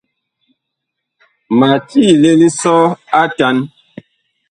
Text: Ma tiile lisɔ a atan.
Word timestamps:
Ma 1.57 1.69
tiile 1.87 2.29
lisɔ 2.39 2.75
a 2.91 2.95
atan. 3.21 3.57